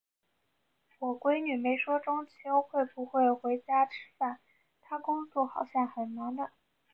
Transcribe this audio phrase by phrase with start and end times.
[0.97, 4.39] 我闺女没说中秋会不会回家吃饭，
[4.81, 6.49] 她工作好像很忙呢。